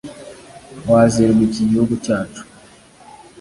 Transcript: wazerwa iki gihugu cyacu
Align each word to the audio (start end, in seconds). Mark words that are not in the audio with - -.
wazerwa 0.89 1.41
iki 1.47 1.63
gihugu 1.69 1.93
cyacu 2.05 2.43